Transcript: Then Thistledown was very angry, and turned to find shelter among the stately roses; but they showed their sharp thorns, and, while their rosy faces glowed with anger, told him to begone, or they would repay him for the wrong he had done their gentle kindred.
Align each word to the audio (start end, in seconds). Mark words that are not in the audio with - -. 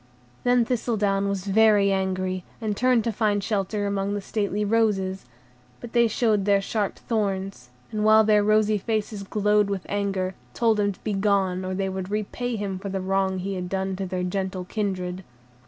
Then 0.43 0.65
Thistledown 0.65 1.29
was 1.29 1.45
very 1.45 1.91
angry, 1.91 2.43
and 2.59 2.75
turned 2.75 3.03
to 3.03 3.11
find 3.11 3.43
shelter 3.43 3.85
among 3.85 4.15
the 4.15 4.19
stately 4.21 4.65
roses; 4.65 5.25
but 5.79 5.93
they 5.93 6.07
showed 6.07 6.45
their 6.45 6.59
sharp 6.59 6.95
thorns, 6.97 7.69
and, 7.91 8.03
while 8.03 8.23
their 8.23 8.43
rosy 8.43 8.79
faces 8.79 9.21
glowed 9.21 9.69
with 9.69 9.85
anger, 9.87 10.33
told 10.55 10.79
him 10.79 10.91
to 10.93 11.03
begone, 11.03 11.63
or 11.63 11.75
they 11.75 11.87
would 11.87 12.09
repay 12.09 12.55
him 12.55 12.79
for 12.79 12.89
the 12.89 12.99
wrong 12.99 13.37
he 13.37 13.53
had 13.53 13.69
done 13.69 13.93
their 13.93 14.23
gentle 14.23 14.65
kindred. 14.65 15.23